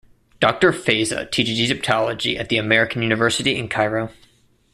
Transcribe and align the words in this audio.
Doctor 0.39 0.71
Fayza 0.71 1.29
teaches 1.29 1.61
Egyptology 1.61 2.35
at 2.35 2.49
the 2.49 2.57
American 2.57 3.03
University 3.03 3.55
in 3.55 3.67
Cairo. 3.69 4.09